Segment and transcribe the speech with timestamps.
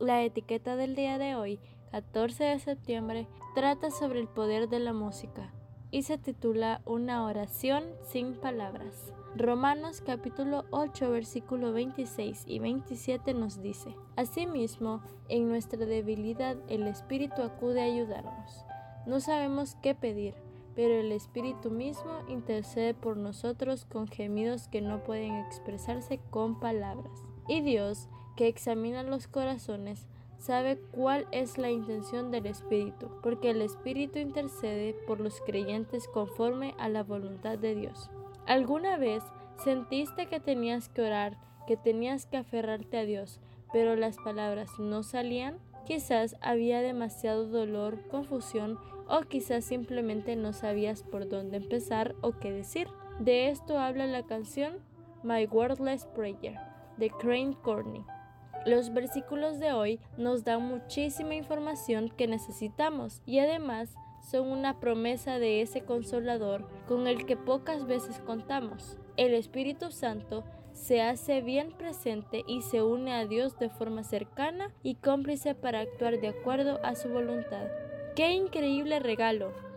[0.00, 1.58] La etiqueta del día de hoy,
[1.90, 3.26] 14 de septiembre,
[3.56, 5.52] trata sobre el poder de la música
[5.90, 9.12] y se titula Una oración sin palabras.
[9.34, 17.42] Romanos capítulo 8 versículo 26 y 27 nos dice, Asimismo, en nuestra debilidad el Espíritu
[17.42, 18.64] acude a ayudarnos.
[19.04, 20.34] No sabemos qué pedir,
[20.76, 27.24] pero el Espíritu mismo intercede por nosotros con gemidos que no pueden expresarse con palabras.
[27.48, 30.06] Y Dios, que examina los corazones,
[30.36, 36.72] sabe cuál es la intención del Espíritu, porque el Espíritu intercede por los creyentes conforme
[36.78, 38.12] a la voluntad de Dios.
[38.46, 39.24] ¿Alguna vez
[39.64, 43.40] sentiste que tenías que orar, que tenías que aferrarte a Dios,
[43.72, 45.58] pero las palabras no salían?
[45.84, 48.78] Quizás había demasiado dolor, confusión
[49.08, 52.86] o quizás simplemente no sabías por dónde empezar o qué decir.
[53.18, 54.74] De esto habla la canción
[55.24, 56.54] My Wordless Prayer
[56.98, 58.04] de Crane Corney.
[58.66, 63.94] Los versículos de hoy nos dan muchísima información que necesitamos y además
[64.30, 68.98] son una promesa de ese consolador con el que pocas veces contamos.
[69.16, 74.70] El Espíritu Santo se hace bien presente y se une a Dios de forma cercana
[74.82, 77.66] y cómplice para actuar de acuerdo a su voluntad.
[78.14, 79.67] ¡Qué increíble regalo!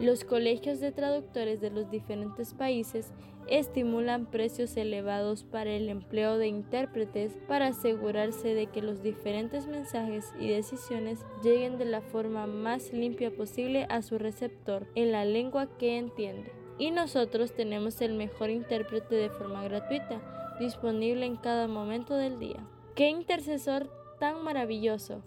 [0.00, 3.12] Los colegios de traductores de los diferentes países
[3.48, 10.32] estimulan precios elevados para el empleo de intérpretes para asegurarse de que los diferentes mensajes
[10.40, 15.68] y decisiones lleguen de la forma más limpia posible a su receptor en la lengua
[15.76, 16.50] que entiende.
[16.78, 22.66] Y nosotros tenemos el mejor intérprete de forma gratuita, disponible en cada momento del día.
[22.94, 25.22] ¡Qué intercesor tan maravilloso!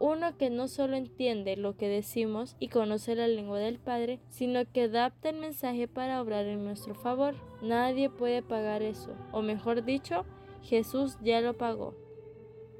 [0.00, 4.60] Uno que no solo entiende lo que decimos y conoce la lengua del Padre, sino
[4.70, 7.34] que adapta el mensaje para obrar en nuestro favor.
[7.62, 10.24] Nadie puede pagar eso, o mejor dicho,
[10.62, 11.94] Jesús ya lo pagó.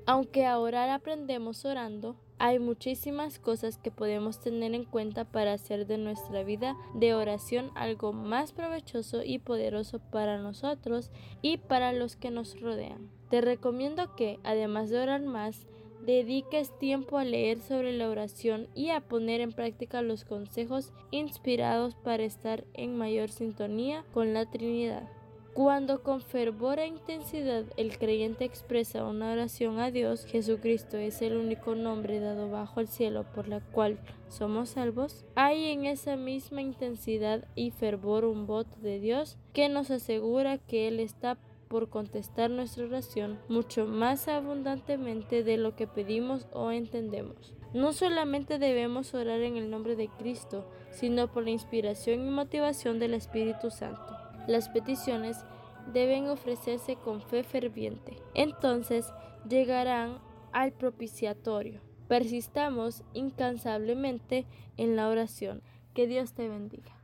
[0.06, 5.86] Aunque a orar aprendemos orando, hay muchísimas cosas que podemos tener en cuenta para hacer
[5.86, 11.10] de nuestra vida de oración algo más provechoso y poderoso para nosotros
[11.42, 13.08] y para los que nos rodean.
[13.30, 15.66] Te recomiendo que, además de orar más,
[16.04, 21.94] dediques tiempo a leer sobre la oración y a poner en práctica los consejos inspirados
[21.94, 25.08] para estar en mayor sintonía con la Trinidad.
[25.54, 31.36] Cuando con fervor e intensidad el creyente expresa una oración a Dios, Jesucristo es el
[31.36, 36.60] único nombre dado bajo el cielo por la cual somos salvos, hay en esa misma
[36.60, 41.38] intensidad y fervor un voto de Dios que nos asegura que Él está
[41.68, 47.54] por contestar nuestra oración mucho más abundantemente de lo que pedimos o entendemos.
[47.72, 52.98] No solamente debemos orar en el nombre de Cristo, sino por la inspiración y motivación
[52.98, 54.16] del Espíritu Santo.
[54.46, 55.44] Las peticiones
[55.92, 58.16] deben ofrecerse con fe ferviente.
[58.34, 59.12] Entonces
[59.48, 60.18] llegarán
[60.52, 61.80] al propiciatorio.
[62.08, 64.46] Persistamos incansablemente
[64.76, 65.62] en la oración.
[65.94, 66.94] Que Dios te bendiga.